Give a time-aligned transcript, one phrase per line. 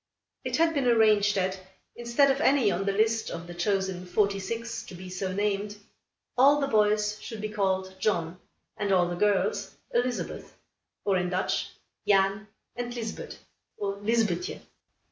[0.43, 1.59] It had been arranged that,
[1.95, 5.77] instead of any on the list of the chosen forty six, to be so named,
[6.35, 8.39] all the boys should be called John,
[8.77, 10.57] and all the girls Elizabeth;
[11.05, 11.69] or, in Dutch,
[12.07, 13.37] Jan and Lisbet,
[13.77, 14.61] or Lizbethje.